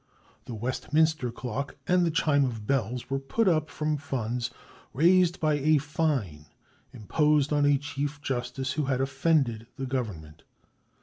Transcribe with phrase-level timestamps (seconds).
[0.45, 4.49] The Westminster clock and the chime of bells were put up from funds
[4.95, 6.45] raised by a fine
[6.91, 10.41] imposed on a chief justice who had offended the government.